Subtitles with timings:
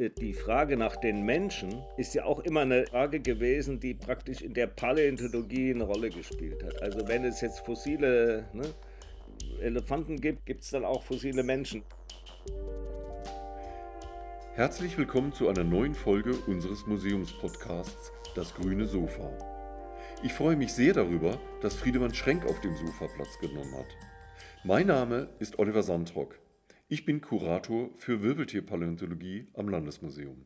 [0.00, 4.42] äh, die Frage nach den Menschen ist ja auch immer eine Frage gewesen, die praktisch
[4.42, 6.82] in der Paläontologie eine Rolle gespielt hat.
[6.82, 8.74] Also wenn es jetzt fossile ne,
[9.60, 11.82] Elefanten gibt, gibt es dann auch fossile Menschen.
[14.54, 19.30] Herzlich willkommen zu einer neuen Folge unseres Museumspodcasts Das grüne Sofa.
[20.22, 23.86] Ich freue mich sehr darüber, dass Friedemann Schrenk auf dem Sofa Platz genommen hat.
[24.64, 26.38] Mein Name ist Oliver Sandrock.
[26.92, 30.44] Ich bin Kurator für Wirbeltierpaläontologie am Landesmuseum.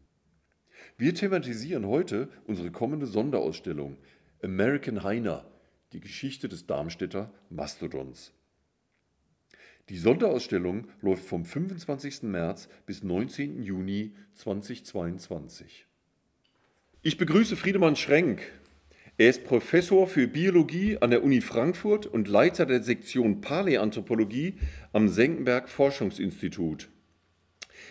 [0.98, 3.96] Wir thematisieren heute unsere kommende Sonderausstellung
[4.42, 5.46] American Hyena,
[5.94, 8.34] die Geschichte des Darmstädter Mastodons.
[9.88, 12.24] Die Sonderausstellung läuft vom 25.
[12.24, 13.62] März bis 19.
[13.62, 15.86] Juni 2022.
[17.00, 18.42] Ich begrüße Friedemann Schrenk,
[19.16, 24.54] er ist Professor für Biologie an der Uni Frankfurt und Leiter der Sektion Paläanthropologie
[24.92, 26.88] am Senckenberg Forschungsinstitut.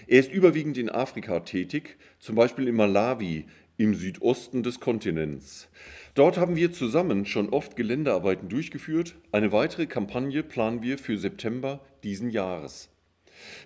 [0.06, 3.46] Er ist überwiegend in Afrika tätig, zum Beispiel in Malawi
[3.78, 5.70] im Südosten des Kontinents.
[6.14, 9.16] Dort haben wir zusammen schon oft Geländearbeiten durchgeführt.
[9.32, 12.93] Eine weitere Kampagne planen wir für September diesen Jahres.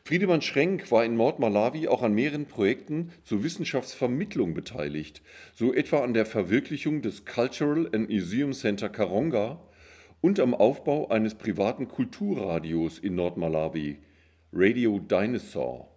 [0.03, 5.21] Friedemann Schrenk war in Nordmalawi auch an mehreren Projekten zur Wissenschaftsvermittlung beteiligt,
[5.53, 9.59] so etwa an der Verwirklichung des Cultural and Museum Center Karonga
[10.21, 13.97] und am Aufbau eines privaten Kulturradios in Nordmalawi,
[14.53, 15.96] Radio Dinosaur.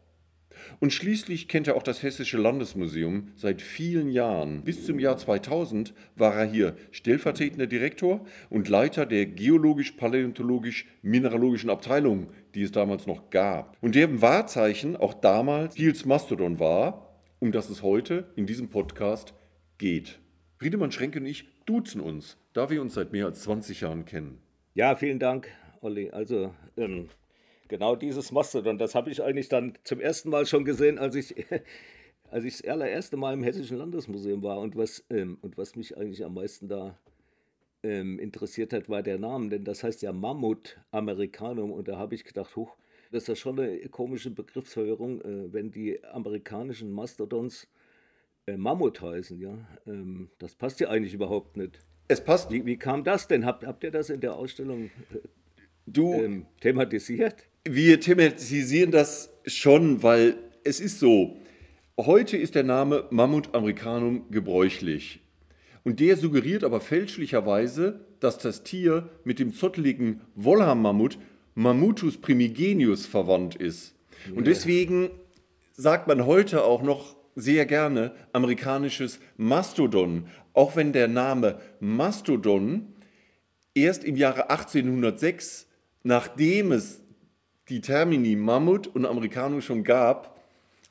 [0.79, 4.63] Und schließlich kennt er auch das Hessische Landesmuseum seit vielen Jahren.
[4.63, 12.63] Bis zum Jahr 2000 war er hier stellvertretender Direktor und Leiter der geologisch-paläontologisch-mineralogischen Abteilung, die
[12.63, 13.77] es damals noch gab.
[13.81, 19.35] Und deren Wahrzeichen auch damals Kiels Mastodon war, um das es heute in diesem Podcast
[19.79, 20.19] geht.
[20.59, 24.39] Friedemann Schrenke und ich duzen uns, da wir uns seit mehr als 20 Jahren kennen.
[24.75, 25.49] Ja, vielen Dank,
[25.81, 26.11] Olli.
[26.11, 27.09] Also, ähm,
[27.71, 31.37] Genau dieses Mastodon, das habe ich eigentlich dann zum ersten Mal schon gesehen, als ich,
[32.29, 34.59] als ich das allererste Mal im Hessischen Landesmuseum war.
[34.59, 36.99] Und was, ähm, und was mich eigentlich am meisten da
[37.85, 41.71] ähm, interessiert hat, war der Name, denn das heißt ja Mammut Americanum.
[41.71, 42.77] Und da habe ich gedacht, huch,
[43.13, 47.69] das ist ja schon eine komische Begriffsverwirrung, äh, wenn die amerikanischen Mastodons
[48.49, 49.39] äh, Mammut heißen.
[49.39, 49.57] Ja?
[49.87, 51.79] Ähm, das passt ja eigentlich überhaupt nicht.
[52.09, 52.51] Es passt.
[52.51, 53.47] Wie, wie kam das denn?
[53.47, 55.19] Habt, habt ihr das in der Ausstellung äh,
[55.87, 57.47] du, ähm, thematisiert?
[57.69, 61.37] Wir thematisieren das schon, weil es ist so.
[61.99, 65.21] Heute ist der Name Mammut americanum gebräuchlich.
[65.85, 71.19] Und der suggeriert aber fälschlicherweise, dass das Tier mit dem zotteligen Wollham-Mammut
[71.55, 73.95] Mammutus primigenius verwandt ist.
[74.31, 74.39] Ja.
[74.39, 75.11] Und deswegen
[75.73, 82.95] sagt man heute auch noch sehr gerne amerikanisches Mastodon, auch wenn der Name Mastodon
[83.75, 85.67] erst im Jahre 1806,
[86.03, 87.03] nachdem es
[87.71, 90.39] die Termini Mammut und Americano schon gab,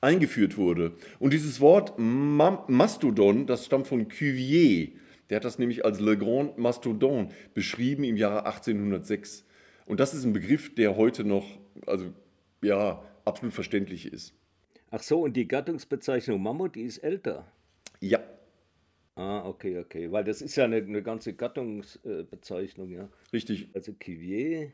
[0.01, 0.93] eingeführt wurde.
[1.19, 4.89] Und dieses Wort Mastodon, das stammt von Cuvier.
[5.29, 9.45] Der hat das nämlich als Le Grand Mastodon beschrieben im Jahre 1806.
[9.85, 11.45] Und das ist ein Begriff, der heute noch,
[11.85, 12.13] also
[12.61, 14.33] ja, absolut verständlich ist.
[14.89, 17.45] Ach so, und die Gattungsbezeichnung Mammut, die ist älter.
[17.99, 18.19] Ja.
[19.15, 20.11] Ah, okay, okay.
[20.11, 23.09] Weil das ist ja eine, eine ganze Gattungsbezeichnung, ja.
[23.33, 23.67] Richtig.
[23.73, 24.71] Also Cuvier,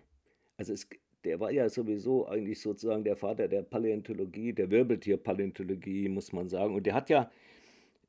[0.57, 0.87] also es,
[1.25, 6.75] der war ja sowieso eigentlich sozusagen der Vater der Paläontologie, der Wirbeltierpaläontologie, muss man sagen.
[6.75, 7.31] Und der hat ja,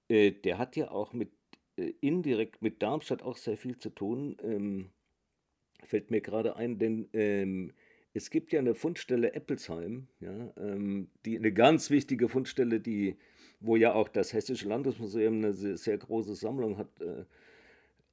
[0.09, 1.31] äh, der hat ja auch mit
[1.77, 4.37] äh, indirekt mit Darmstadt auch sehr viel zu tun.
[4.43, 4.91] Ähm,
[5.85, 7.73] fällt mir gerade ein, denn ähm,
[8.13, 13.17] es gibt ja eine Fundstelle Eppelsheim, ja, ähm, die eine ganz wichtige Fundstelle, die,
[13.61, 17.01] wo ja auch das Hessische Landesmuseum eine sehr, sehr große Sammlung hat.
[17.01, 17.25] Äh,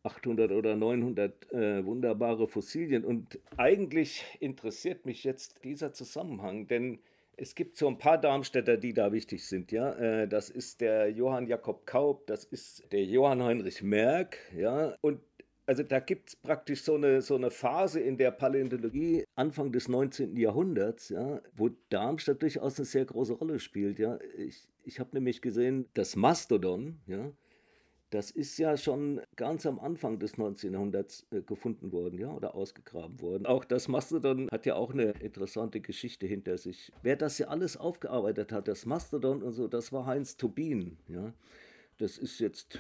[0.04, 3.06] 800 oder 900 äh, wunderbare Fossilien.
[3.06, 7.00] Und eigentlich interessiert mich jetzt dieser Zusammenhang, denn
[7.36, 9.72] es gibt so ein paar Darmstädter, die da wichtig sind.
[9.72, 9.94] Ja?
[9.94, 14.38] Äh, das ist der Johann Jakob Kaup, das ist der Johann Heinrich Merck.
[14.56, 14.96] Ja?
[15.02, 15.20] Und
[15.66, 19.88] also da gibt es praktisch so eine, so eine Phase in der Paläontologie Anfang des
[19.88, 20.36] 19.
[20.36, 23.98] Jahrhunderts, ja, wo Darmstadt durchaus eine sehr große Rolle spielt.
[23.98, 24.20] Ja.
[24.38, 27.32] Ich, ich habe nämlich gesehen, das Mastodon, ja,
[28.14, 30.74] das ist ja schon ganz am Anfang des 19.
[30.74, 33.48] Jahrhunderts äh, gefunden worden, ja, oder ausgegraben worden.
[33.48, 36.92] Auch das Mastodon hat ja auch eine interessante Geschichte hinter sich.
[37.02, 41.34] Wer das ja alles aufgearbeitet hat, das Mastodon und so, das war Heinz Tobin, ja.
[41.98, 42.80] Das ist jetzt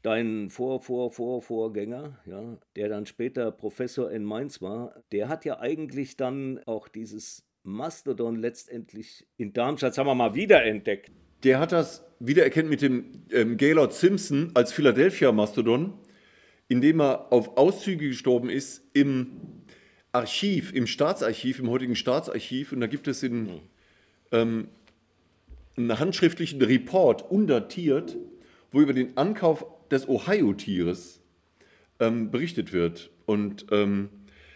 [0.00, 5.44] dein Vor, Vor, Vor, Vorgänger, ja, der dann später Professor in Mainz war, der hat
[5.44, 11.10] ja eigentlich dann auch dieses Mastodon letztendlich in Darmstadt, sagen wir mal, wiederentdeckt
[11.44, 15.94] der hat das wiedererkennt mit dem ähm, Gaylord Simpson als Philadelphia-Mastodon,
[16.68, 19.32] indem er auf Auszüge gestorben ist im
[20.12, 22.72] Archiv, im Staatsarchiv, im heutigen Staatsarchiv.
[22.72, 23.60] Und da gibt es in,
[24.32, 24.68] ähm,
[25.76, 28.16] einen handschriftlichen Report undatiert,
[28.70, 31.20] wo über den Ankauf des Ohio-Tieres
[32.00, 33.10] ähm, berichtet wird.
[33.26, 34.08] Und ähm,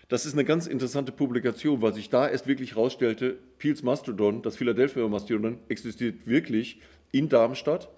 [0.08, 4.56] das ist eine ganz interessante Publikation, weil sich da erst wirklich herausstellte, Peels Mastodon, das
[4.56, 6.80] Philadelphia Mastodon, existiert wirklich
[7.12, 7.88] in Darmstadt.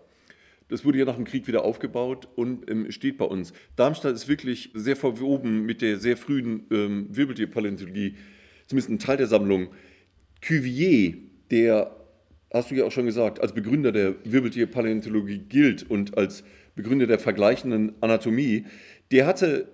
[0.69, 3.53] Das wurde ja nach dem Krieg wieder aufgebaut und ähm, steht bei uns.
[3.77, 8.17] Darmstadt ist wirklich sehr verwoben mit der sehr frühen ähm, Wirbeltierpaläontologie,
[8.67, 9.69] zumindest ein Teil der Sammlung.
[10.41, 11.15] Cuvier,
[11.51, 11.97] der,
[12.55, 16.45] hast du ja auch schon gesagt, als Begründer der Wirbeltierpaläontologie gilt und als
[16.77, 18.65] Begründer der vergleichenden Anatomie,
[19.11, 19.69] der hatte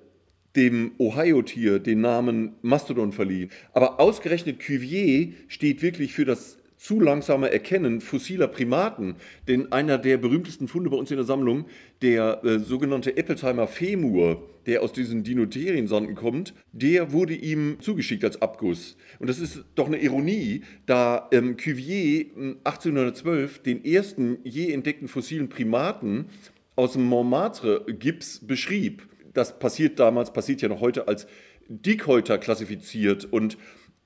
[0.56, 3.50] dem Ohio-Tier den Namen Mastodon verliehen.
[3.74, 9.16] Aber ausgerechnet Cuvier steht wirklich für das zu langsame Erkennen fossiler Primaten.
[9.48, 11.66] Denn einer der berühmtesten Funde bei uns in der Sammlung,
[12.02, 18.42] der äh, sogenannte Eppelsheimer Femur, der aus diesen Dinotheriensonden kommt, der wurde ihm zugeschickt als
[18.42, 18.96] Abguss.
[19.18, 22.26] Und das ist doch eine Ironie, da ähm, Cuvier
[22.64, 26.26] 1812 hm, den ersten je entdeckten fossilen Primaten
[26.74, 29.08] aus dem Montmartre-Gips beschrieb.
[29.32, 31.26] Das passiert damals, passiert ja noch heute als
[31.68, 33.56] Dickhäuter klassifiziert und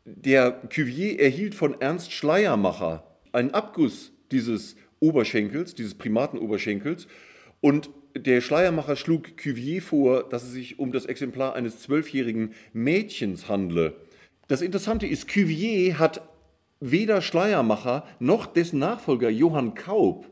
[0.04, 7.06] der Cuvier erhielt von Ernst Schleiermacher einen Abguss dieses Oberschenkels, dieses Primatenoberschenkels.
[7.60, 13.48] Und der Schleiermacher schlug Cuvier vor, dass es sich um das Exemplar eines zwölfjährigen Mädchens
[13.48, 13.94] handle.
[14.48, 16.22] Das Interessante ist, Cuvier hat
[16.80, 20.26] weder Schleiermacher noch dessen Nachfolger Johann Kaub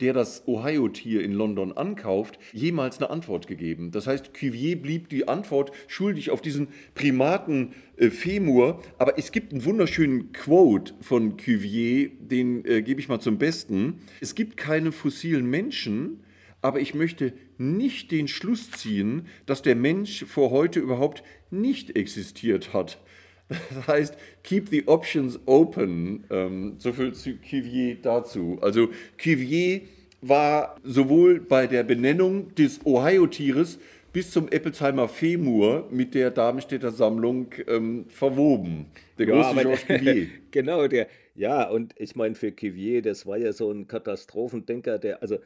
[0.00, 3.90] der das Ohio-Tier in London ankauft, jemals eine Antwort gegeben.
[3.90, 8.82] Das heißt, Cuvier blieb die Antwort schuldig auf diesen Primaten äh, Femur.
[8.98, 14.00] Aber es gibt einen wunderschönen Quote von Cuvier, den äh, gebe ich mal zum Besten.
[14.20, 16.20] Es gibt keine fossilen Menschen,
[16.62, 22.72] aber ich möchte nicht den Schluss ziehen, dass der Mensch vor heute überhaupt nicht existiert
[22.72, 22.98] hat.
[23.48, 26.24] Das heißt, keep the options open.
[26.30, 28.58] Ähm, so viel zu Cuvier dazu.
[28.60, 28.88] Also
[29.18, 29.82] Cuvier
[30.20, 33.78] war sowohl bei der Benennung des Ohio-Tieres
[34.12, 38.86] bis zum Eppelsheimer Femur mit der Darmstädter Sammlung ähm, verwoben.
[39.18, 40.26] Der große ja, Georges Cuvier.
[40.50, 45.20] genau, der, ja, und ich meine, für Cuvier, das war ja so ein Katastrophendenker, der,
[45.20, 45.36] also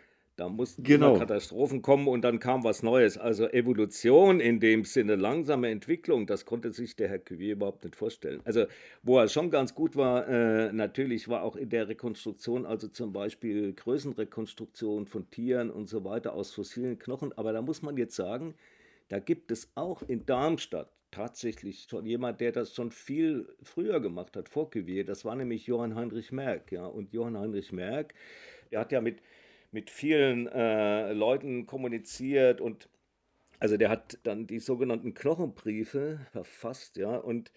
[0.41, 1.19] da mussten genau.
[1.19, 3.19] Katastrophen kommen und dann kam was Neues.
[3.19, 7.95] Also Evolution in dem Sinne, langsame Entwicklung, das konnte sich der Herr Cuvier überhaupt nicht
[7.95, 8.41] vorstellen.
[8.45, 8.65] Also
[9.03, 13.13] wo er schon ganz gut war, äh, natürlich war auch in der Rekonstruktion, also zum
[13.13, 17.37] Beispiel Größenrekonstruktion von Tieren und so weiter aus fossilen Knochen.
[17.37, 18.55] Aber da muss man jetzt sagen,
[19.09, 24.39] da gibt es auch in Darmstadt tatsächlich schon jemand, der das schon viel früher gemacht
[24.39, 25.05] hat, vor Cuvier.
[25.05, 26.73] Das war nämlich Johann Heinrich Merck.
[26.73, 26.87] Ja?
[26.87, 28.15] Und Johann Heinrich Merck,
[28.71, 29.21] der hat ja mit
[29.73, 32.89] mit vielen äh, Leuten kommuniziert und
[33.61, 37.53] also der hat dann die sogenannten Knochenbriefe verfasst, ja, und,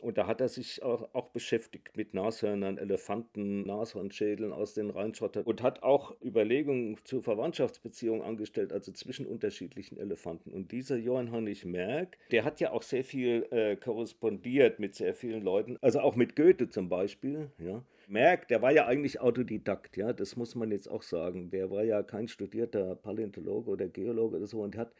[0.00, 5.42] und da hat er sich auch, auch beschäftigt mit Nashörnern, Elefanten, Nashornschädeln aus den Rheinschottern
[5.42, 10.52] und hat auch Überlegungen zu Verwandtschaftsbeziehungen angestellt, also zwischen unterschiedlichen Elefanten.
[10.52, 15.14] Und dieser Johann Heinrich Merck, der hat ja auch sehr viel äh, korrespondiert mit sehr
[15.16, 17.82] vielen Leuten, also auch mit Goethe zum Beispiel, ja.
[18.08, 21.50] Merck, der war ja eigentlich Autodidakt, ja, das muss man jetzt auch sagen.
[21.50, 24.92] Der war ja kein studierter Paläontologe oder Geologe oder so und hat,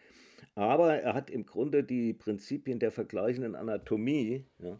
[0.55, 4.78] aber er hat im Grunde die Prinzipien der vergleichenden Anatomie, ja,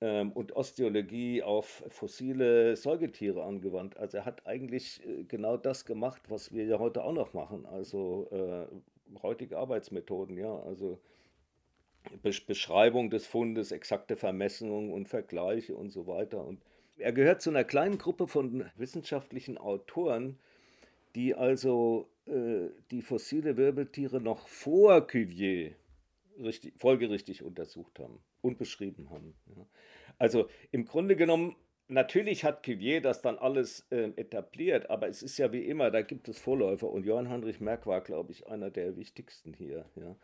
[0.00, 3.96] ähm, und Osteologie auf fossile Säugetiere angewandt.
[3.96, 7.64] Also er hat eigentlich äh, genau das gemacht, was wir ja heute auch noch machen.
[7.66, 8.66] Also äh,
[9.22, 11.00] heutige Arbeitsmethoden, ja, also
[12.22, 16.44] Beschreibung des Fundes, exakte Vermessungen und Vergleiche und so weiter.
[16.44, 16.60] Und
[16.98, 20.38] er gehört zu einer kleinen Gruppe von wissenschaftlichen Autoren,
[21.14, 25.74] die also äh, die fossile Wirbeltiere noch vor Cuvier
[26.38, 29.34] richtig, folgerichtig untersucht haben und beschrieben haben.
[29.46, 29.66] Ja.
[30.18, 31.56] Also im Grunde genommen,
[31.88, 36.02] natürlich hat Cuvier das dann alles äh, etabliert, aber es ist ja wie immer, da
[36.02, 39.86] gibt es Vorläufer und Johann Heinrich Merck war, glaube ich, einer der wichtigsten hier.
[39.96, 40.16] Ja.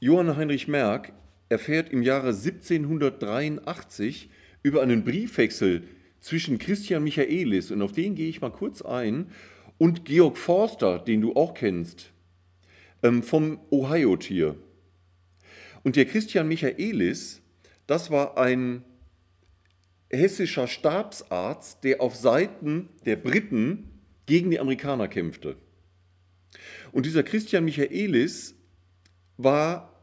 [0.00, 1.12] Johann Heinrich Merck
[1.48, 4.30] erfährt im Jahre 1783
[4.62, 5.84] über einen Briefwechsel
[6.20, 9.30] zwischen Christian Michaelis, und auf den gehe ich mal kurz ein,
[9.78, 12.12] und Georg Forster, den du auch kennst,
[13.02, 14.56] ähm, vom Ohio-Tier.
[15.84, 17.40] Und der Christian Michaelis,
[17.86, 18.84] das war ein
[20.10, 23.90] hessischer Stabsarzt, der auf Seiten der Briten
[24.26, 25.56] gegen die Amerikaner kämpfte.
[26.92, 28.54] Und dieser Christian Michaelis
[29.36, 29.97] war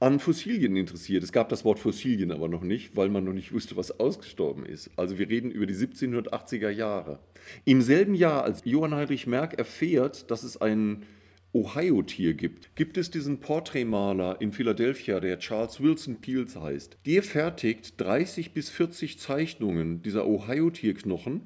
[0.00, 1.22] an Fossilien interessiert.
[1.22, 4.64] Es gab das Wort Fossilien aber noch nicht, weil man noch nicht wusste, was ausgestorben
[4.64, 4.90] ist.
[4.96, 7.20] Also wir reden über die 1780er Jahre.
[7.66, 11.04] Im selben Jahr, als Johann Heinrich Merck erfährt, dass es ein
[11.52, 16.96] Ohio-Tier gibt, gibt es diesen Porträtmaler in Philadelphia, der Charles Wilson Peels heißt.
[17.04, 21.42] Der fertigt 30 bis 40 Zeichnungen dieser Ohio-Tierknochen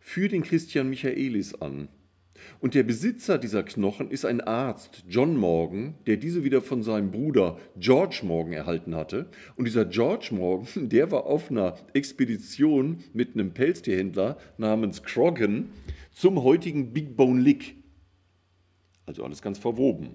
[0.00, 1.88] für den Christian Michaelis an.
[2.60, 7.10] Und der Besitzer dieser Knochen ist ein Arzt, John Morgan, der diese wieder von seinem
[7.10, 9.26] Bruder George Morgan erhalten hatte.
[9.56, 15.70] Und dieser George Morgan, der war auf einer Expedition mit einem Pelztierhändler namens Croggan
[16.12, 17.76] zum heutigen Big Bone Lick.
[19.06, 20.14] Also alles ganz verwoben.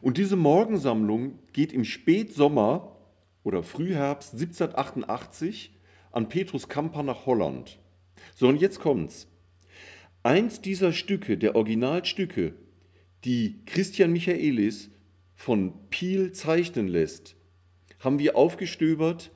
[0.00, 2.96] Und diese Morgensammlung geht im Spätsommer
[3.42, 5.72] oder Frühherbst 1788
[6.12, 7.78] an Petrus Kamper nach Holland.
[8.34, 9.28] So, und jetzt kommt's.
[10.28, 12.52] Eins dieser Stücke, der Originalstücke,
[13.24, 14.90] die Christian Michaelis
[15.34, 17.34] von Piel zeichnen lässt,
[17.98, 19.30] haben wir aufgestöbert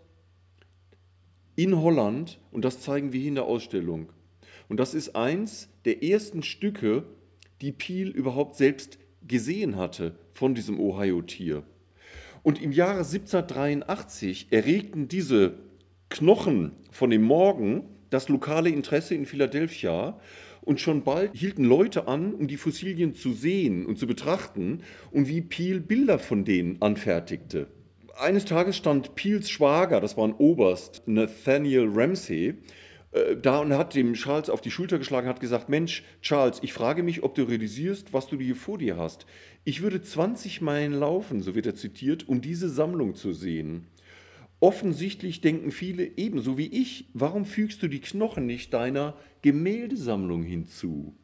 [1.57, 4.13] in Holland und das zeigen wir hier in der Ausstellung.
[4.69, 7.05] Und das ist eins der ersten Stücke,
[7.63, 11.63] die Piel überhaupt selbst gesehen hatte von diesem Ohio-Tier.
[12.43, 15.55] Und im Jahre 1783 erregten diese
[16.11, 20.21] Knochen von dem Morgen das lokale Interesse in Philadelphia
[20.63, 25.29] und schon bald hielten Leute an, um die Fossilien zu sehen und zu betrachten und
[25.29, 27.67] wie Peel Bilder von denen anfertigte.
[28.19, 32.55] Eines Tages stand Peels Schwager, das war ein Oberst, Nathaniel Ramsey,
[33.13, 36.73] äh, da und hat dem Charles auf die Schulter geschlagen, hat gesagt, Mensch, Charles, ich
[36.73, 39.27] frage mich, ob du realisierst, was du hier vor dir hast.
[39.65, 43.87] Ich würde 20 Meilen laufen, so wird er zitiert, um diese Sammlung zu sehen.
[44.63, 51.17] Offensichtlich denken viele ebenso wie ich, warum fügst du die Knochen nicht deiner Gemäldesammlung hinzu?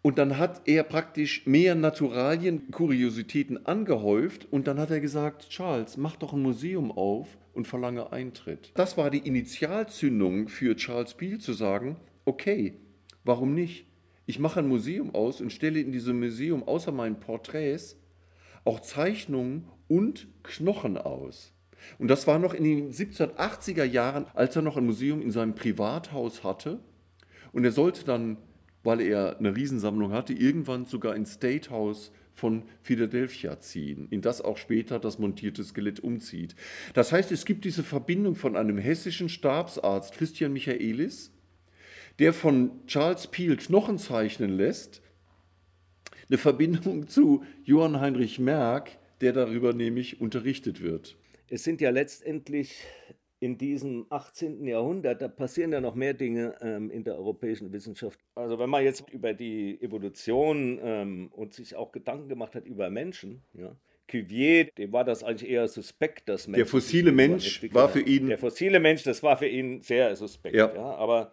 [0.00, 5.98] Und dann hat er praktisch mehr Naturalien, Kuriositäten angehäuft und dann hat er gesagt, Charles,
[5.98, 8.72] mach doch ein Museum auf und verlange Eintritt.
[8.76, 12.78] Das war die Initialzündung für Charles Peel zu sagen, okay,
[13.24, 13.84] warum nicht?
[14.24, 17.98] Ich mache ein Museum aus und stelle in diesem Museum außer meinen Porträts
[18.64, 21.52] auch Zeichnungen und Knochen aus.
[21.98, 25.54] Und das war noch in den 1780er Jahren, als er noch ein Museum in seinem
[25.54, 26.80] Privathaus hatte.
[27.52, 28.36] Und er sollte dann,
[28.82, 34.40] weil er eine Riesensammlung hatte, irgendwann sogar ins State House von Philadelphia ziehen, in das
[34.40, 36.54] auch später das montierte Skelett umzieht.
[36.94, 41.32] Das heißt, es gibt diese Verbindung von einem hessischen Stabsarzt, Christian Michaelis,
[42.18, 45.02] der von Charles Peel Knochen zeichnen lässt,
[46.28, 51.16] eine Verbindung zu Johann Heinrich Merck, der darüber nämlich unterrichtet wird
[51.50, 52.84] es sind ja letztendlich
[53.40, 54.66] in diesem 18.
[54.66, 58.20] Jahrhundert, da passieren ja noch mehr Dinge ähm, in der europäischen Wissenschaft.
[58.34, 62.90] Also wenn man jetzt über die Evolution ähm, und sich auch Gedanken gemacht hat über
[62.90, 63.74] Menschen, ja,
[64.08, 66.58] Cuvier, dem war das eigentlich eher suspekt, dass Menschen.
[66.58, 68.26] Der fossile Mensch war für ihn.
[68.26, 70.56] Der fossile Mensch, das war für ihn sehr suspekt.
[70.56, 70.74] Ja.
[70.74, 71.32] ja aber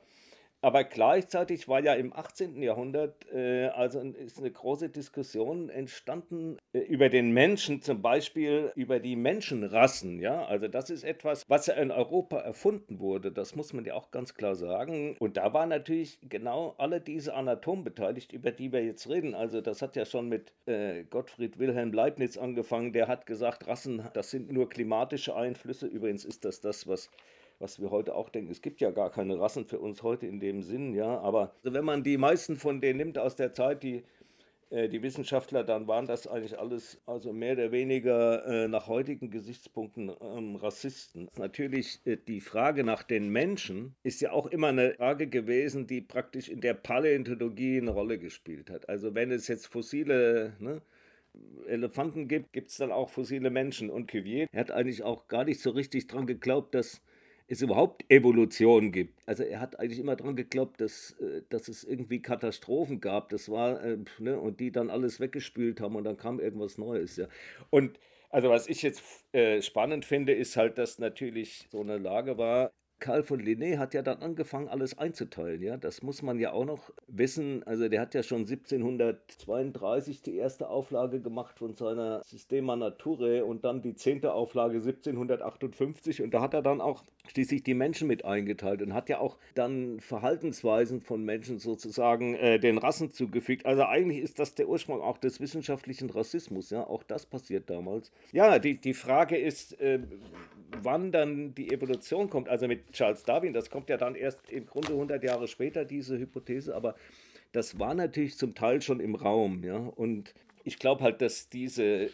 [0.67, 2.62] aber gleichzeitig war ja im 18.
[2.62, 9.00] Jahrhundert äh, also ist eine große Diskussion entstanden äh, über den Menschen, zum Beispiel über
[9.00, 10.19] die Menschenrassen.
[10.19, 13.31] Ja, also das ist etwas, was ja in Europa erfunden wurde.
[13.31, 15.15] Das muss man ja auch ganz klar sagen.
[15.19, 19.36] Und da waren natürlich genau alle diese Anatomen beteiligt, über die wir jetzt reden.
[19.36, 22.91] Also das hat ja schon mit äh, Gottfried Wilhelm Leibniz angefangen.
[22.91, 25.88] Der hat gesagt, Rassen, das sind nur klimatische Einflüsse.
[25.88, 27.09] Übrigens ist das das, was
[27.60, 28.52] was wir heute auch denken.
[28.52, 31.20] Es gibt ja gar keine Rassen für uns heute in dem Sinn, ja.
[31.20, 34.04] Aber also wenn man die meisten von denen nimmt aus der Zeit, die
[34.70, 39.30] äh, die Wissenschaftler, dann waren das eigentlich alles, also mehr oder weniger äh, nach heutigen
[39.30, 41.30] Gesichtspunkten ähm, Rassisten.
[41.38, 46.02] Natürlich äh, die Frage nach den Menschen ist ja auch immer eine Frage gewesen, die
[46.02, 48.90] praktisch in der Paläontologie eine Rolle gespielt hat.
[48.90, 50.82] Also wenn es jetzt fossile ne,
[51.68, 53.90] Elefanten gibt, gibt es dann auch fossile Menschen.
[53.90, 57.02] Und Cuvier hat eigentlich auch gar nicht so richtig dran geglaubt, dass
[57.48, 59.22] es überhaupt Evolution gibt.
[59.25, 63.30] Also er hat eigentlich immer daran geglaubt, dass, äh, dass es irgendwie Katastrophen gab.
[63.30, 67.16] Das war, äh, ne, und die dann alles weggespült haben und dann kam irgendwas Neues.
[67.16, 67.27] Ja.
[67.70, 68.00] Und
[68.30, 69.01] also was ich jetzt
[69.34, 73.94] äh, spannend finde, ist halt, dass natürlich so eine Lage war, Karl von Linné hat
[73.94, 75.62] ja dann angefangen, alles einzuteilen.
[75.62, 75.77] Ja?
[75.77, 77.62] Das muss man ja auch noch wissen.
[77.63, 83.63] Also der hat ja schon 1732 die erste Auflage gemacht von seiner Systema Naturae und
[83.66, 86.24] dann die zehnte Auflage 1758.
[86.24, 89.38] Und da hat er dann auch schließlich die Menschen mit eingeteilt und hat ja auch
[89.55, 93.65] dann Verhaltensweisen von Menschen sozusagen äh, den Rassen zugefügt.
[93.65, 96.69] Also eigentlich ist das der Ursprung auch des wissenschaftlichen Rassismus.
[96.69, 96.86] Ja?
[96.86, 98.12] Auch das passiert damals.
[98.31, 100.00] Ja, die, die Frage ist, äh,
[100.81, 102.50] wann dann die Evolution kommt.
[102.50, 106.17] Also mit Charles Darwin, das kommt ja dann erst im Grunde 100 Jahre später, diese
[106.17, 106.96] Hypothese, aber
[107.51, 110.34] das war natürlich zum Teil schon im Raum, ja, und
[110.67, 112.09] ich glaube halt, dass diese äh,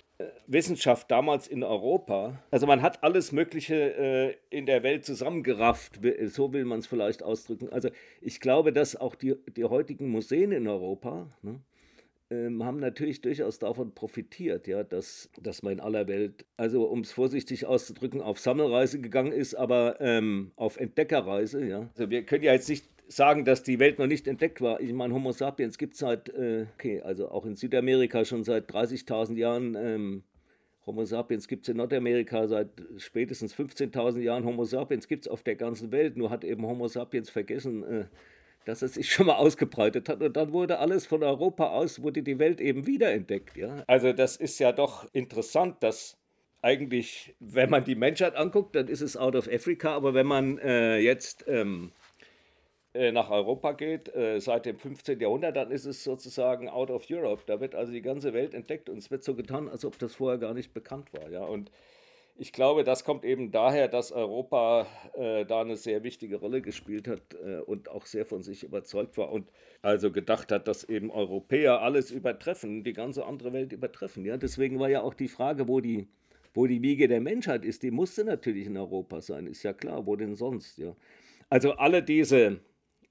[0.46, 6.54] Wissenschaft damals in Europa, also man hat alles Mögliche äh, in der Welt zusammengerafft, so
[6.54, 7.70] will man es vielleicht ausdrücken.
[7.70, 7.90] Also
[8.22, 11.60] ich glaube, dass auch die, die heutigen Museen in Europa, ne,
[12.30, 17.02] ähm, haben natürlich durchaus davon profitiert, ja, dass, dass man in aller Welt, also um
[17.02, 21.66] es vorsichtig auszudrücken, auf Sammelreise gegangen ist, aber ähm, auf Entdeckerreise.
[21.66, 21.90] Ja.
[21.96, 24.80] Also wir können ja jetzt nicht sagen, dass die Welt noch nicht entdeckt war.
[24.80, 28.70] Ich meine, Homo sapiens gibt es seit, äh, okay, also auch in Südamerika schon seit
[28.72, 29.76] 30.000 Jahren.
[29.76, 30.24] Ähm,
[30.86, 34.46] Homo sapiens gibt es in Nordamerika seit spätestens 15.000 Jahren.
[34.46, 36.18] Homo sapiens gibt es auf der ganzen Welt.
[36.18, 38.06] Nur hat eben Homo sapiens vergessen, äh,
[38.66, 40.22] dass es sich schon mal ausgebreitet hat.
[40.22, 43.56] Und dann wurde alles von Europa aus, wurde die Welt eben wiederentdeckt.
[43.56, 43.84] Ja?
[43.88, 46.18] Also das ist ja doch interessant, dass
[46.62, 49.94] eigentlich, wenn man die Menschheit anguckt, dann ist es out of Africa.
[49.94, 52.03] Aber wenn man äh, jetzt ähm, äh,
[52.94, 55.20] nach Europa geht, äh, seit dem 15.
[55.20, 57.42] Jahrhundert, dann ist es sozusagen out of Europe.
[57.48, 60.14] Da wird also die ganze Welt entdeckt und es wird so getan, als ob das
[60.14, 61.30] vorher gar nicht bekannt war.
[61.32, 61.44] Ja?
[61.44, 61.72] Und
[62.36, 67.08] ich glaube, das kommt eben daher, dass Europa äh, da eine sehr wichtige Rolle gespielt
[67.08, 71.12] hat äh, und auch sehr von sich überzeugt war und also gedacht hat, dass eben
[71.12, 74.26] Europäer alles übertreffen, die ganze andere Welt übertreffen.
[74.26, 74.38] Ja?
[74.38, 76.08] Deswegen war ja auch die Frage, wo die,
[76.54, 80.06] wo die Wiege der Menschheit ist, die musste natürlich in Europa sein, ist ja klar,
[80.06, 80.78] wo denn sonst.
[80.78, 80.96] Ja?
[81.50, 82.62] Also alle diese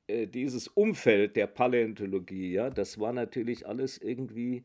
[0.07, 4.65] äh, dieses Umfeld der Paläontologie, ja, das war natürlich alles irgendwie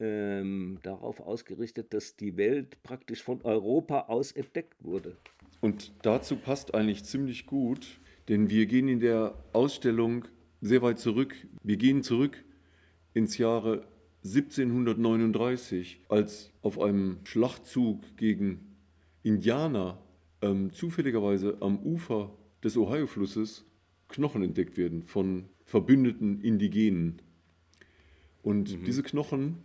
[0.00, 5.16] ähm, darauf ausgerichtet, dass die Welt praktisch von Europa aus entdeckt wurde.
[5.60, 10.24] Und dazu passt eigentlich ziemlich gut, denn wir gehen in der Ausstellung
[10.60, 11.34] sehr weit zurück.
[11.62, 12.44] Wir gehen zurück
[13.14, 13.86] ins Jahre
[14.24, 18.76] 1739, als auf einem Schlachtzug gegen
[19.22, 19.98] Indianer
[20.40, 22.30] ähm, zufälligerweise am Ufer
[22.62, 23.64] des Ohio-Flusses
[24.12, 27.20] Knochen entdeckt werden von verbündeten Indigenen.
[28.42, 28.84] Und mhm.
[28.84, 29.58] diese Knochen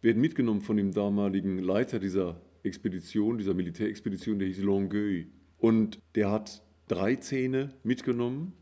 [0.00, 5.28] werden mitgenommen von dem damaligen Leiter dieser Expedition, dieser Militärexpedition, der hieß Longueuil.
[5.58, 8.52] Und der hat drei Zähne mitgenommen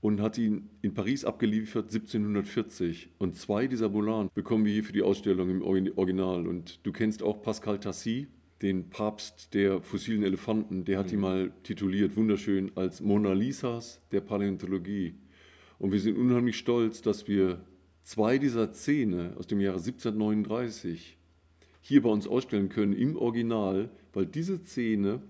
[0.00, 3.10] und hat ihn in Paris abgeliefert 1740.
[3.18, 6.46] Und zwei dieser Bolaren bekommen wir hier für die Ausstellung im Original.
[6.46, 8.28] Und du kennst auch Pascal Tassi,
[8.62, 11.10] den Papst der fossilen Elefanten, der hat mhm.
[11.10, 15.14] die mal tituliert, wunderschön, als Mona Lisas der Paläontologie.
[15.78, 17.60] Und wir sind unheimlich stolz, dass wir
[18.02, 21.16] zwei dieser Zähne aus dem Jahre 1739
[21.80, 25.22] hier bei uns ausstellen können im Original, weil diese Zähne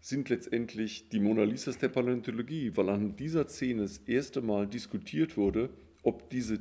[0.00, 5.36] sind letztendlich die Mona Lisas der Paläontologie, weil an dieser Szene das erste Mal diskutiert
[5.36, 5.70] wurde,
[6.02, 6.60] ob diese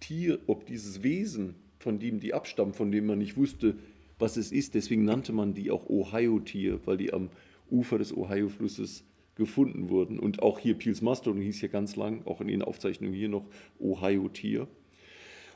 [0.00, 3.76] Tier, ob dieses Wesen, von dem die abstammen, von dem man nicht wusste,
[4.18, 4.74] was es ist.
[4.74, 7.30] Deswegen nannte man die auch Ohio-Tier, weil die am
[7.70, 10.18] Ufer des Ohio-Flusses gefunden wurden.
[10.18, 13.46] Und auch hier Piels Mastodon hieß ja ganz lang, auch in den Aufzeichnungen hier noch
[13.78, 14.66] Ohio-Tier.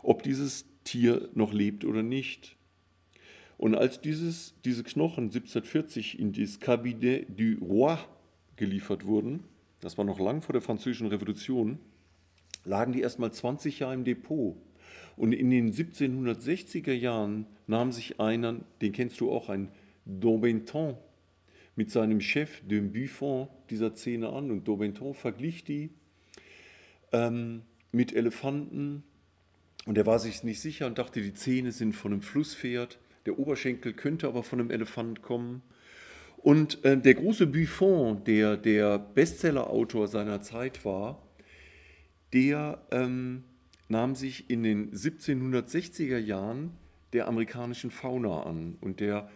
[0.03, 2.57] Ob dieses Tier noch lebt oder nicht.
[3.59, 7.99] Und als dieses, diese Knochen 1740 in das Cabinet du Roi
[8.57, 9.45] geliefert wurden,
[9.81, 11.79] das war noch lang vor der Französischen Revolution,
[12.65, 14.57] lagen die erst mal 20 Jahre im Depot.
[15.21, 19.69] Und in den 1760er Jahren nahm sich einer, den kennst du auch, ein
[20.07, 20.97] Daubenton,
[21.77, 24.51] mit seinem Chef, dem Buffon, dieser Szene an.
[24.51, 25.91] Und Daubenton verglich die
[27.13, 27.61] ähm,
[27.93, 29.03] mit Elefanten.
[29.85, 32.99] Und er war sich nicht sicher und dachte, die Zähne sind von einem Flusspferd.
[33.27, 35.61] Der Oberschenkel könnte aber von einem Elefant kommen.
[36.39, 41.21] Und äh, der große Buffon, der der Bestsellerautor seiner Zeit war,
[42.33, 43.45] der ähm,
[43.91, 46.73] nahm sich in den 1760er Jahren
[47.13, 49.29] der amerikanischen Fauna an und der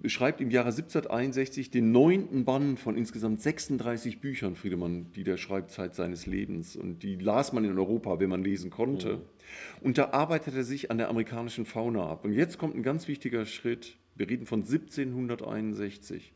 [0.00, 5.70] beschreibt im Jahre 1761 den neunten Band von insgesamt 36 Büchern, Friedemann, die der schreibt
[5.70, 6.76] Zeit seines Lebens.
[6.76, 9.16] Und die las man in Europa, wenn man lesen konnte.
[9.16, 9.22] Mhm.
[9.80, 12.24] Und da arbeitet er sich an der amerikanischen Fauna ab.
[12.24, 13.96] Und jetzt kommt ein ganz wichtiger Schritt.
[14.14, 16.32] Wir reden von 1761.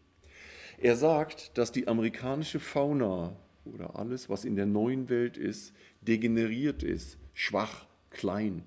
[0.78, 6.82] Er sagt, dass die amerikanische Fauna oder alles, was in der neuen Welt ist, degeneriert
[6.82, 8.62] ist, schwach, klein.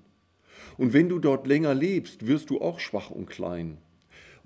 [0.78, 3.78] Und wenn du dort länger lebst, wirst du auch schwach und klein.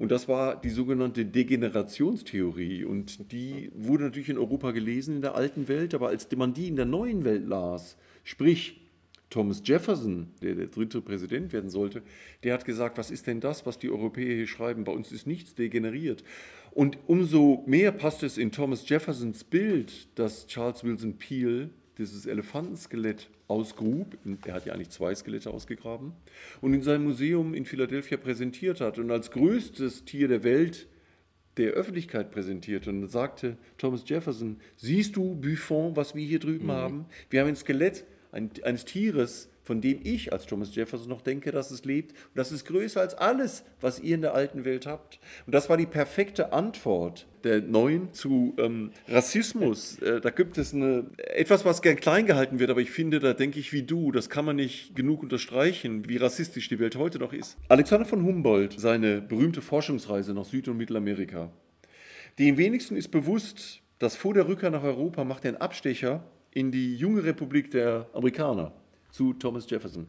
[0.00, 2.84] Und das war die sogenannte Degenerationstheorie.
[2.84, 6.68] Und die wurde natürlich in Europa gelesen in der alten Welt, aber als man die
[6.68, 8.80] in der neuen Welt las, sprich
[9.28, 12.02] Thomas Jefferson, der der dritte Präsident werden sollte,
[12.42, 14.84] der hat gesagt, was ist denn das, was die Europäer hier schreiben?
[14.84, 16.24] Bei uns ist nichts degeneriert.
[16.72, 23.28] Und umso mehr passt es in Thomas Jeffersons Bild, dass Charles Wilson Peel dieses Elefantenskelett
[23.48, 24.16] ausgrub.
[24.46, 26.12] Er hat ja eigentlich zwei Skelette ausgegraben
[26.60, 30.86] und in seinem Museum in Philadelphia präsentiert hat und als größtes Tier der Welt
[31.56, 32.86] der Öffentlichkeit präsentiert.
[32.86, 36.72] Und sagte Thomas Jefferson, siehst du, Buffon, was wir hier drüben mhm.
[36.72, 37.06] haben?
[37.28, 41.70] Wir haben ein Skelett eines Tieres, von dem ich als Thomas Jefferson noch denke, dass
[41.70, 42.12] es lebt.
[42.12, 45.20] Und das ist größer als alles, was ihr in der alten Welt habt.
[45.46, 49.98] Und das war die perfekte Antwort der Neuen zu ähm, Rassismus.
[49.98, 53.32] Äh, da gibt es eine, etwas, was gern klein gehalten wird, aber ich finde, da
[53.32, 57.18] denke ich wie du, das kann man nicht genug unterstreichen, wie rassistisch die Welt heute
[57.18, 57.56] noch ist.
[57.68, 61.50] Alexander von Humboldt, seine berühmte Forschungsreise nach Süd- und Mittelamerika.
[62.38, 66.72] Dem wenigsten ist bewusst, dass vor der Rückkehr nach Europa macht er einen Abstecher in
[66.72, 68.72] die junge Republik der Amerikaner
[69.10, 70.06] zu Thomas Jefferson.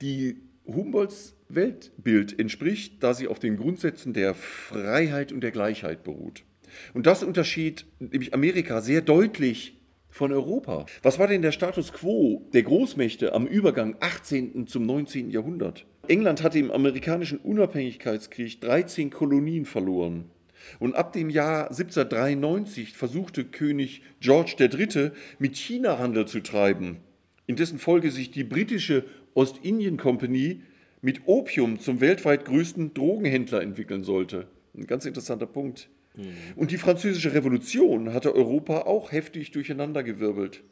[0.00, 6.44] Die Humboldts Weltbild entspricht, da sie auf den Grundsätzen der Freiheit und der Gleichheit beruht.
[6.92, 9.78] Und das unterschied nämlich Amerika sehr deutlich
[10.10, 10.86] von Europa.
[11.02, 14.66] Was war denn der Status quo der Großmächte am Übergang 18.
[14.66, 15.30] zum 19.
[15.30, 15.86] Jahrhundert?
[16.08, 20.30] England hatte im amerikanischen Unabhängigkeitskrieg 13 Kolonien verloren.
[20.78, 25.10] Und ab dem Jahr 1793 versuchte König George III.
[25.38, 26.98] mit China Handel zu treiben,
[27.46, 29.04] in dessen Folge sich die britische
[29.34, 30.62] Ostindien Company
[31.00, 34.48] mit Opium zum weltweit größten Drogenhändler entwickeln sollte.
[34.76, 35.88] Ein ganz interessanter Punkt.
[36.16, 36.24] Mhm.
[36.56, 40.62] Und die französische Revolution hatte Europa auch heftig durcheinandergewirbelt.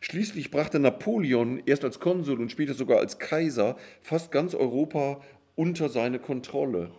[0.00, 5.20] Schließlich brachte Napoleon erst als Konsul und später sogar als Kaiser fast ganz Europa
[5.56, 6.92] unter seine Kontrolle.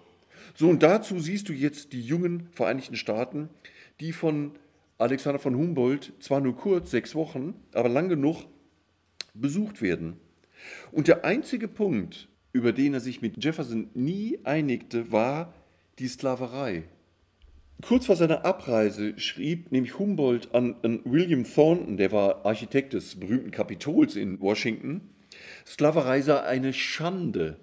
[0.53, 3.49] So, und dazu siehst du jetzt die jungen Vereinigten Staaten,
[3.99, 4.51] die von
[4.97, 8.43] Alexander von Humboldt zwar nur kurz, sechs Wochen, aber lang genug
[9.33, 10.17] besucht werden.
[10.91, 15.53] Und der einzige Punkt, über den er sich mit Jefferson nie einigte, war
[15.99, 16.83] die Sklaverei.
[17.81, 23.19] Kurz vor seiner Abreise schrieb nämlich Humboldt an, an, William Thornton, der war Architekt des
[23.19, 25.01] berühmten Kapitols in Washington,
[25.65, 27.57] Sklaverei sei eine Schande.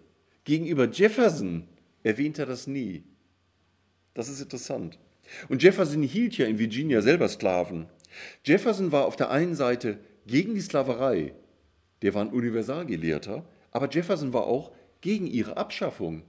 [0.44, 1.68] Gegenüber Jefferson
[2.02, 3.04] erwähnt er das nie.
[4.14, 4.98] Das ist interessant.
[5.48, 7.87] Und Jefferson hielt ja in Virginia selber Sklaven.
[8.44, 11.33] Jefferson war auf der einen Seite gegen die Sklaverei,
[12.02, 16.22] der war ein Universalgelehrter, aber Jefferson war auch gegen ihre Abschaffung.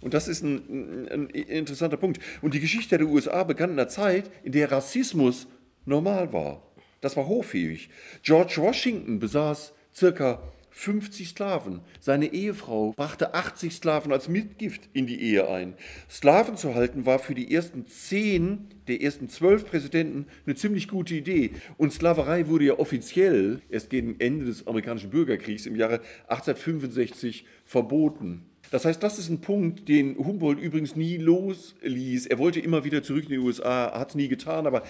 [0.00, 2.20] Und das ist ein, ein, interessanter Punkt.
[2.40, 5.48] Und die Geschichte der USA begann in einer Zeit, in der Rassismus
[5.84, 6.62] normal war.
[7.00, 7.90] Das war hochfähig.
[8.22, 10.40] George Washington besaß circa
[10.78, 11.80] 50 Sklaven.
[11.98, 15.74] Seine Ehefrau brachte 80 Sklaven als Mitgift in die Ehe ein.
[16.08, 21.16] Sklaven zu halten war für die ersten zehn der ersten zwölf Präsidenten eine ziemlich gute
[21.16, 21.50] Idee.
[21.78, 28.46] Und Sklaverei wurde ja offiziell erst gegen Ende des amerikanischen Bürgerkriegs im Jahre 1865 verboten.
[28.70, 32.26] Das heißt, das ist ein Punkt, den Humboldt übrigens nie losließ.
[32.26, 34.84] Er wollte immer wieder zurück in die USA, hat es nie getan, aber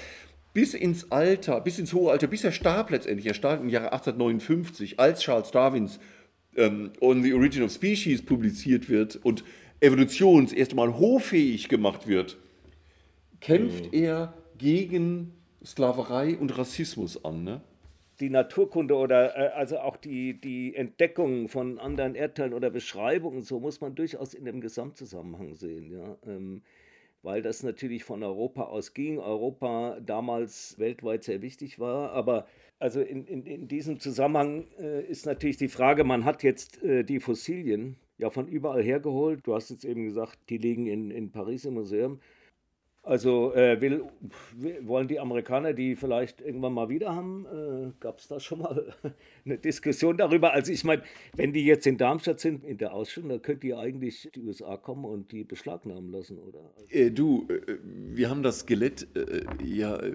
[0.58, 3.26] bis ins Alter, bis ins hohe Alter, bis er starb letztendlich.
[3.26, 6.00] Er starb im Jahre 1859, als Charles Darwins
[6.56, 9.44] ähm, On the Origin of Species publiziert wird und
[9.78, 12.38] Evolution das erste Mal hochfähig gemacht wird,
[13.38, 14.02] kämpft mhm.
[14.02, 15.32] er gegen
[15.64, 17.44] Sklaverei und Rassismus an.
[17.44, 17.60] Ne?
[18.18, 23.60] die Naturkunde oder äh, also auch die, die Entdeckung von anderen Erdteilen oder Beschreibungen, so
[23.60, 25.92] muss man durchaus in dem Gesamtzusammenhang sehen.
[25.92, 26.16] Ja?
[26.26, 26.62] Ähm,
[27.22, 32.12] weil das natürlich von Europa aus ging, Europa damals weltweit sehr wichtig war.
[32.12, 32.46] Aber
[32.78, 37.02] also in, in, in diesem Zusammenhang äh, ist natürlich die Frage, man hat jetzt äh,
[37.04, 39.40] die Fossilien ja von überall hergeholt.
[39.44, 42.20] Du hast jetzt eben gesagt, die liegen in, in Paris im Museum.
[43.08, 44.04] Also äh, will,
[44.82, 47.46] wollen die Amerikaner die vielleicht irgendwann mal wieder haben?
[47.46, 48.92] Äh, Gab es da schon mal
[49.46, 50.52] eine Diskussion darüber?
[50.52, 51.02] Also ich meine,
[51.34, 54.76] wenn die jetzt in Darmstadt sind in der Ausstellung, dann könnte die eigentlich die USA
[54.76, 56.58] kommen und die beschlagnahmen lassen, oder?
[56.90, 60.14] Äh, du, äh, wir haben das Skelett äh, ja äh,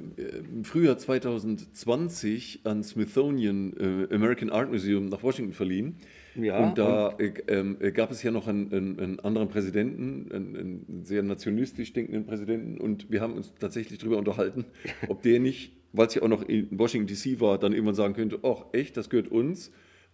[0.53, 5.97] im Frühjahr 2020 an Smithsonian American Art Museum nach Washington verliehen.
[6.36, 10.32] Ja, und da und äh, äh, gab es ja noch einen, einen, einen anderen Präsidenten,
[10.32, 14.65] einen, einen, sehr nationalistisch denkenden Präsidenten, und wir haben uns tatsächlich darüber unterhalten,
[15.08, 18.13] ob der nicht, weil es ja auch noch in Washington DC war, dann irgendwann sagen
[18.13, 19.72] könnte: Ach, echt, das gehört uns.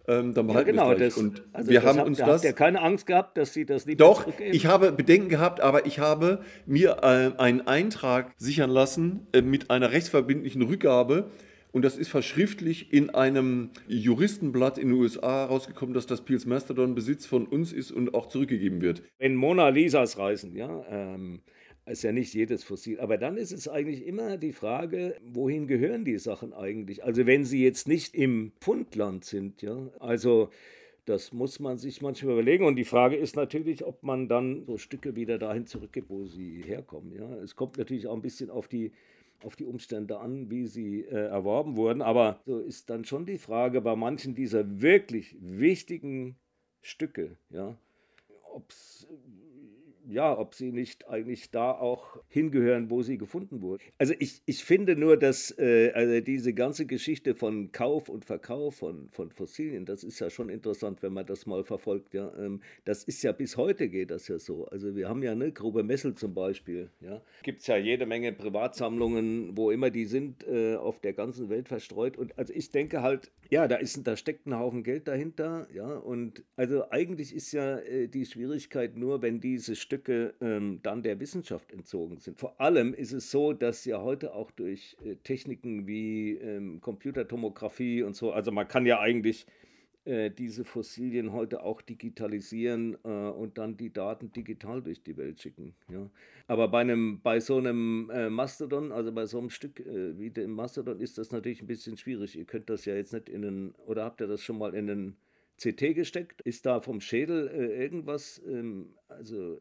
[0.08, 2.36] Ähm, dann behalten ja, genau, das, und also wir haben hat, uns da das.
[2.36, 5.84] Habt ihr keine Angst gehabt, dass sie das nicht Doch, ich habe Bedenken gehabt, aber
[5.86, 11.30] ich habe mir äh, einen Eintrag sichern lassen äh, mit einer rechtsverbindlichen Rückgabe
[11.72, 16.94] und das ist verschriftlich in einem Juristenblatt in den USA rausgekommen, dass das Pils Mastodon
[16.94, 19.02] Besitz von uns ist und auch zurückgegeben wird.
[19.18, 21.40] Wenn Mona Lisas reisen, ja, ähm,
[21.86, 23.00] ist ja nicht jedes Fossil.
[23.00, 27.04] Aber dann ist es eigentlich immer die Frage, wohin gehören die Sachen eigentlich?
[27.04, 30.50] Also wenn sie jetzt nicht im Fundland sind, ja, also
[31.06, 32.64] das muss man sich manchmal überlegen.
[32.64, 36.62] Und die Frage ist natürlich, ob man dann so Stücke wieder dahin zurückgibt, wo sie
[36.64, 37.12] herkommen.
[37.12, 37.36] Ja.
[37.42, 38.92] Es kommt natürlich auch ein bisschen auf die
[39.44, 42.02] auf die Umstände an, wie sie äh, erworben wurden.
[42.02, 46.36] Aber so ist dann schon die Frage bei manchen dieser wirklich wichtigen
[46.82, 47.76] Stücke, ja,
[48.54, 49.06] ob es
[50.10, 53.82] ja, ob sie nicht eigentlich da auch hingehören, wo sie gefunden wurden.
[53.98, 58.76] Also ich, ich finde nur, dass äh, also diese ganze Geschichte von Kauf und Verkauf
[58.76, 62.14] von, von Fossilien, das ist ja schon interessant, wenn man das mal verfolgt.
[62.14, 64.66] Ja, ähm, das ist ja bis heute geht das ja so.
[64.66, 66.90] Also wir haben ja eine Grube Messel zum Beispiel.
[67.00, 71.48] Ja, gibt es ja jede Menge Privatsammlungen, wo immer die sind, äh, auf der ganzen
[71.48, 72.16] Welt verstreut.
[72.16, 75.66] Und also ich denke halt, ja, da ist, da steckt ein Haufen Geld dahinter.
[75.74, 80.80] Ja, und also eigentlich ist ja äh, die Schwierigkeit nur, wenn diese Stücke Stücke ähm,
[80.82, 82.38] dann der Wissenschaft entzogen sind.
[82.38, 88.02] Vor allem ist es so, dass ja heute auch durch äh, Techniken wie ähm, Computertomographie
[88.02, 89.46] und so, also man kann ja eigentlich
[90.06, 95.42] äh, diese Fossilien heute auch digitalisieren äh, und dann die Daten digital durch die Welt
[95.42, 95.74] schicken.
[95.92, 96.08] Ja.
[96.46, 100.30] Aber bei, einem, bei so einem äh, Mastodon, also bei so einem Stück äh, wie
[100.30, 102.38] dem Mastodon, ist das natürlich ein bisschen schwierig.
[102.38, 104.88] Ihr könnt das ja jetzt nicht in einen, oder habt ihr das schon mal in
[104.88, 105.16] einen
[105.60, 106.40] CT gesteckt?
[106.42, 109.60] Ist da vom Schädel äh, irgendwas, ähm, also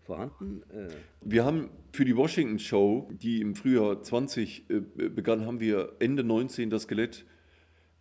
[0.00, 0.62] vorhanden?
[0.70, 0.88] Äh,
[1.24, 6.70] wir haben für die Washington Show, die im Frühjahr 20 begann, haben wir Ende 19
[6.70, 7.24] das Skelett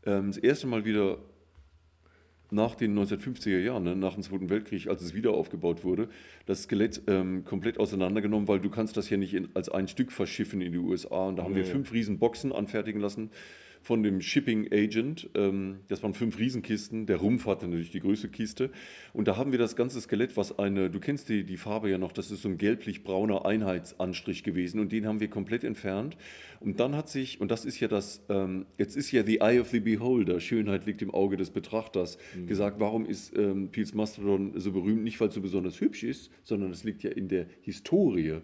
[0.05, 1.19] ähm, das erste Mal wieder
[2.51, 6.09] nach den 1950er Jahren, ne, nach dem Zweiten Weltkrieg, als es wieder aufgebaut wurde,
[6.45, 10.11] das Skelett ähm, komplett auseinandergenommen, weil du kannst das ja nicht in, als ein Stück
[10.11, 11.27] verschiffen in die USA.
[11.27, 11.59] Und da haben nee.
[11.59, 13.31] wir fünf riesen Boxen anfertigen lassen
[13.81, 15.29] von dem Shipping Agent.
[15.35, 17.05] Ähm, das waren fünf Riesenkisten.
[17.05, 18.69] Der Rumpf hatte natürlich die größte Kiste.
[19.13, 21.97] Und da haben wir das ganze Skelett, was eine, du kennst die, die Farbe ja
[21.97, 24.79] noch, das ist so ein gelblich-brauner Einheitsanstrich gewesen.
[24.79, 26.15] Und den haben wir komplett entfernt.
[26.59, 29.59] Und dann hat sich, und das ist ja das, ähm, jetzt ist ja the eye
[29.59, 32.45] of the beholder, Schönheit liegt im Auge des Betrachters, mhm.
[32.45, 35.03] gesagt, warum ist ähm, Peels Mastodon so berühmt?
[35.03, 38.41] Nicht, weil es so besonders hübsch ist, sondern es liegt ja in der Historie.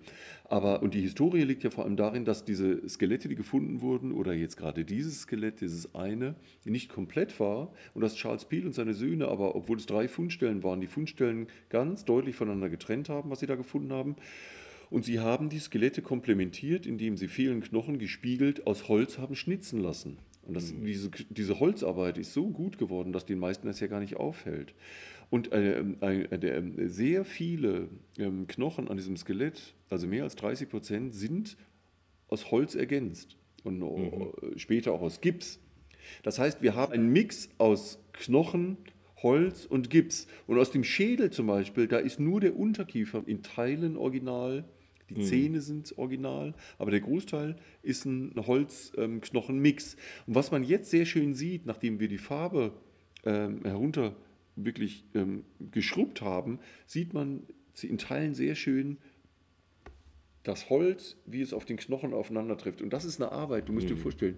[0.50, 4.14] Aber, und die Historie liegt ja vor allem darin, dass diese Skelette, die gefunden wurden,
[4.14, 8.74] oder jetzt gerade dieses Skelett, dieses eine, nicht komplett war und dass Charles Peel und
[8.74, 13.30] seine Söhne aber, obwohl es drei Fundstellen waren, die Fundstellen ganz deutlich voneinander getrennt haben,
[13.30, 14.16] was sie da gefunden haben.
[14.90, 19.82] Und sie haben die Skelette komplementiert, indem sie vielen Knochen gespiegelt aus Holz haben schnitzen
[19.82, 20.18] lassen.
[20.44, 20.86] Und das, mhm.
[20.86, 24.74] diese, diese Holzarbeit ist so gut geworden, dass den meisten das ja gar nicht auffällt.
[25.30, 30.70] Und äh, äh, äh, sehr viele ähm, Knochen an diesem Skelett, also mehr als 30
[30.70, 31.58] Prozent, sind
[32.30, 34.32] aus Holz ergänzt und mhm.
[34.58, 35.60] später auch aus Gips.
[36.24, 38.78] Das heißt, wir haben einen Mix aus Knochen,
[39.22, 40.28] Holz und Gips.
[40.46, 44.64] Und aus dem Schädel zum Beispiel, da ist nur der Unterkiefer in Teilen original.
[45.10, 45.24] Die mhm.
[45.24, 49.94] Zähne sind original, aber der Großteil ist ein Holzknochenmix.
[49.94, 52.74] Ähm, und was man jetzt sehr schön sieht, nachdem wir die Farbe
[53.26, 54.16] ähm, herunter
[54.58, 57.44] wirklich ähm, geschrubbt haben, sieht man
[57.82, 58.98] in Teilen sehr schön
[60.44, 62.82] das Holz, wie es auf den Knochen aufeinander trifft.
[62.82, 63.96] Und das ist eine Arbeit, du musst mhm.
[63.96, 64.38] dir vorstellen,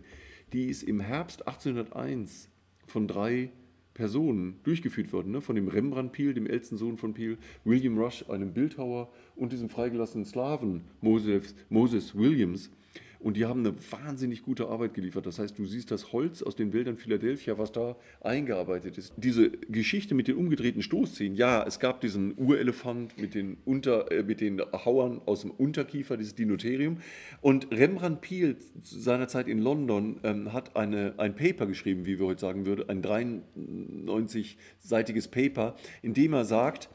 [0.54, 2.50] die ist im Herbst 1801
[2.88, 3.52] von drei
[3.94, 5.42] Personen durchgeführt worden, ne?
[5.42, 9.70] von dem Rembrandt Peel, dem ältesten Sohn von Peel, William Rush, einem Bildhauer und diesem
[9.70, 12.72] freigelassenen Slaven Moses, Moses Williams.
[13.20, 15.26] Und die haben eine wahnsinnig gute Arbeit geliefert.
[15.26, 19.12] Das heißt, du siehst das Holz aus den Wäldern Philadelphia, was da eingearbeitet ist.
[19.18, 24.24] Diese Geschichte mit den umgedrehten Stoßzähnen, ja, es gab diesen Urelefant mit den, Unter, äh,
[24.24, 27.00] mit den Hauern aus dem Unterkiefer, dieses Dinotherium.
[27.42, 32.40] Und Rembrandt Peale seinerzeit in London ähm, hat eine, ein Paper geschrieben, wie wir heute
[32.40, 36.88] sagen würden, ein 93-seitiges Paper, in dem er sagt,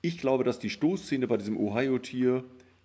[0.00, 2.42] ich glaube, dass die Stoßzähne bei diesem Ohio-Tier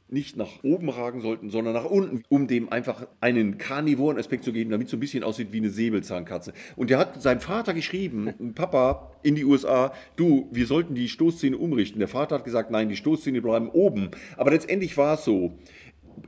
[0.10, 4.54] nicht nach oben ragen sollten, sondern nach unten, um dem einfach einen karnivoren Aspekt zu
[4.54, 6.54] geben, damit es so ein bisschen aussieht wie eine Säbelzahnkatze.
[6.76, 11.58] Und der hat seinem Vater geschrieben, Papa in die USA, du, wir sollten die Stoßzähne
[11.58, 12.00] umrichten.
[12.00, 14.12] Der Vater hat gesagt, nein, die Stoßzähne bleiben oben.
[14.38, 15.58] Aber letztendlich war es so.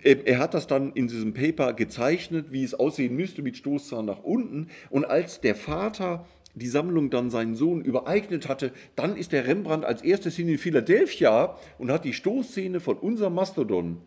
[0.03, 4.05] Er, er hat das dann in diesem Paper gezeichnet, wie es aussehen müsste mit Stoßzahn
[4.05, 4.67] nach unten.
[4.89, 6.25] Und als der Vater
[6.59, 10.57] die Sammlung dann seinen Sohn übereignet hatte, dann ist der Rembrandt als erstes hin in
[10.57, 14.01] Philadelphia und hat die Stoßszene von unserem Mastodon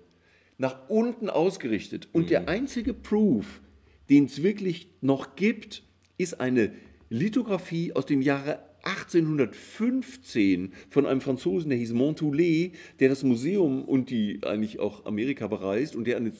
[0.58, 2.08] nach unten ausgerichtet.
[2.12, 2.28] Und mhm.
[2.28, 3.60] der einzige Proof,
[4.08, 5.82] den es wirklich noch gibt,
[6.18, 6.72] ist eine
[7.08, 14.10] Lithografie aus dem Jahre 1815 von einem Franzosen, der hieß Montoulet, der das Museum und
[14.10, 16.32] die eigentlich auch Amerika bereist und der eine,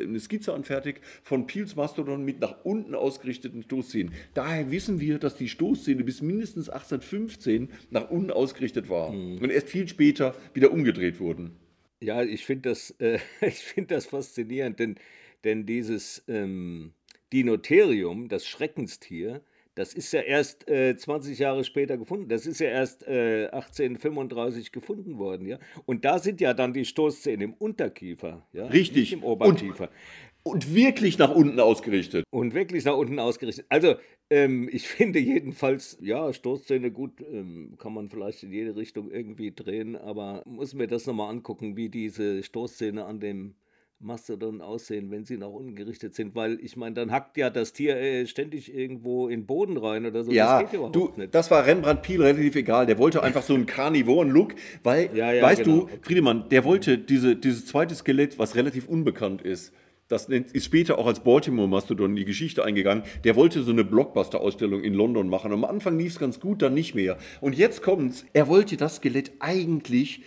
[0.00, 4.14] eine Skizze anfertigt von Peels Mastodon mit nach unten ausgerichteten Stoßzähnen.
[4.32, 9.38] Daher wissen wir, dass die Stoßzähne bis mindestens 1815 nach unten ausgerichtet war mhm.
[9.38, 11.52] und erst viel später wieder umgedreht wurden.
[12.00, 13.18] Ja, ich finde das, äh,
[13.50, 14.96] find das faszinierend, denn,
[15.44, 16.92] denn dieses ähm,
[17.32, 19.42] Dinotherium, das Schreckenstier,
[19.74, 22.28] das ist ja erst äh, 20 Jahre später gefunden.
[22.28, 25.58] Das ist ja erst äh, 1835 gefunden worden, ja.
[25.86, 28.66] Und da sind ja dann die Stoßzähne im Unterkiefer, ja.
[28.66, 28.96] Richtig.
[28.96, 29.88] Nicht im Oberkiefer.
[30.44, 32.24] Und, und, wirklich nach unten ausgerichtet.
[32.30, 33.64] Und wirklich nach unten ausgerichtet.
[33.68, 33.94] Also,
[34.28, 39.54] ähm, ich finde jedenfalls, ja, Stoßzähne gut, ähm, kann man vielleicht in jede Richtung irgendwie
[39.54, 43.54] drehen, aber muss mir das nochmal angucken, wie diese Stoßzähne an dem
[44.02, 47.72] Mastodon aussehen, wenn sie nach unten gerichtet sind, weil ich meine, dann hackt ja das
[47.72, 50.32] Tier äh, ständig irgendwo in den Boden rein oder so.
[50.32, 51.34] Ja, das du, nicht.
[51.34, 52.86] das war Rembrandt Piel relativ egal.
[52.86, 55.86] Der wollte einfach so einen Karnivoren-Look, weil, ja, ja, weißt genau.
[55.86, 59.72] du, Friedemann, der wollte diese, dieses zweite Skelett, was relativ unbekannt ist,
[60.08, 64.82] das ist später auch als Baltimore-Mastodon in die Geschichte eingegangen, der wollte so eine Blockbuster-Ausstellung
[64.82, 65.52] in London machen.
[65.52, 67.16] Am Anfang lief es ganz gut, dann nicht mehr.
[67.40, 70.20] Und jetzt kommt's, er wollte das Skelett eigentlich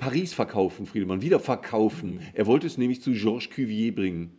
[0.00, 2.20] Paris verkaufen, Friedemann, wieder verkaufen.
[2.32, 4.38] Er wollte es nämlich zu Georges Cuvier bringen.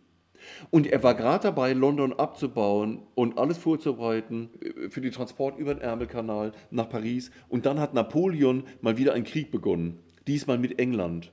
[0.70, 4.50] Und er war gerade dabei, London abzubauen und alles vorzubereiten
[4.90, 7.30] für den Transport über den Ärmelkanal nach Paris.
[7.48, 11.32] Und dann hat Napoleon mal wieder einen Krieg begonnen, diesmal mit England.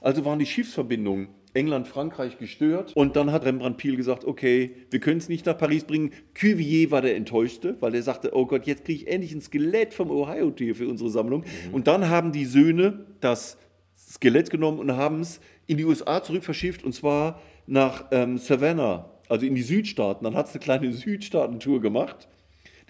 [0.00, 2.94] Also waren die Schiffsverbindungen England, Frankreich gestört.
[2.94, 6.12] Und dann hat Rembrandt Piel gesagt, okay, wir können es nicht nach Paris bringen.
[6.34, 9.94] Cuvier war der Enttäuschte, weil er sagte, oh Gott, jetzt kriege ich endlich ein Skelett
[9.94, 11.40] vom Ohio-Tier für unsere Sammlung.
[11.40, 11.74] Mhm.
[11.74, 13.58] Und dann haben die Söhne das
[13.96, 19.10] Skelett genommen und haben es in die USA zurück verschifft, und zwar nach ähm, Savannah,
[19.28, 20.24] also in die Südstaaten.
[20.24, 22.28] Dann hat es eine kleine Südstaaten-Tour gemacht.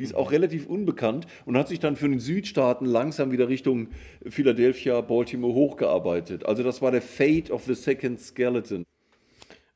[0.00, 3.88] Die ist auch relativ unbekannt und hat sich dann für den Südstaaten langsam wieder Richtung
[4.26, 6.46] Philadelphia, Baltimore hochgearbeitet.
[6.46, 8.86] Also das war der Fate of the Second Skeleton.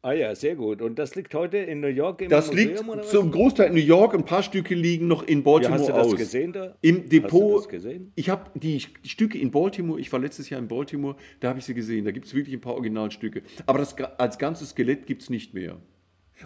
[0.00, 0.80] Ah ja, sehr gut.
[0.80, 2.86] Und das liegt heute in New York im das Museum?
[2.86, 4.14] Das liegt zum Großteil in New York.
[4.14, 6.16] Ein paar Stücke liegen noch in Baltimore ja, hast du das aus.
[6.16, 6.74] gesehen da?
[6.80, 7.32] Im Depot.
[7.32, 8.12] Hast du das gesehen?
[8.14, 10.00] Ich habe die Stücke in Baltimore.
[10.00, 11.16] Ich war letztes Jahr in Baltimore.
[11.40, 12.06] Da habe ich sie gesehen.
[12.06, 13.42] Da gibt es wirklich ein paar Originalstücke.
[13.66, 15.76] Aber das als ganzes Skelett gibt es nicht mehr.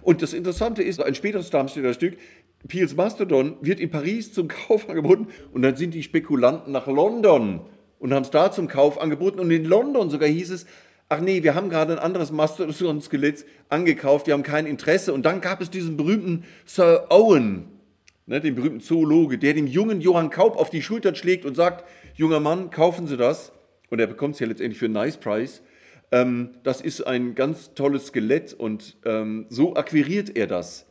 [0.03, 2.17] Und das Interessante ist, ein späteres Darmstädter Stück,
[2.67, 5.29] Piels Mastodon, wird in Paris zum Kauf angeboten.
[5.53, 7.61] Und dann sind die Spekulanten nach London
[7.99, 9.41] und haben es da zum Kauf angeboten.
[9.41, 10.67] Und in London sogar hieß es,
[11.09, 15.13] ach nee, wir haben gerade ein anderes Mastodon-Skelett angekauft, wir haben kein Interesse.
[15.13, 17.67] Und dann gab es diesen berühmten Sir Owen,
[18.27, 21.85] ne, den berühmten Zoologe, der dem jungen Johann Kaup auf die Schulter schlägt und sagt,
[22.15, 23.53] junger Mann, kaufen Sie das.
[23.91, 25.63] Und er bekommt es ja letztendlich für einen Nice Price.
[26.11, 30.87] Ähm, das ist ein ganz tolles Skelett und ähm, so akquiriert er das,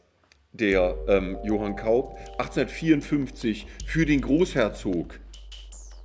[0.51, 5.19] der ähm, Johann Kaup, 1854 für den Großherzog.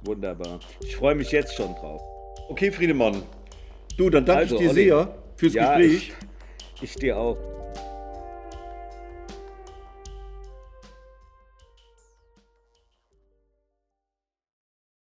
[0.05, 0.61] Wunderbar.
[0.83, 2.03] Ich freue mich jetzt schon drauf.
[2.49, 3.23] Okay, Friedemann,
[3.97, 6.13] Du, dann danke also, ich dir Olli, sehr fürs ja, Gespräch.
[6.77, 7.37] Ich, ich dir auch.